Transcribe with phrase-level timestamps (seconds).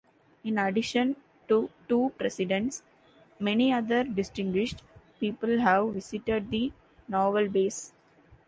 [0.43, 1.15] In addition
[1.47, 2.81] to two presidents,
[3.39, 4.81] many other distinguished
[5.19, 6.71] people have visited the
[7.07, 7.93] Naval Base.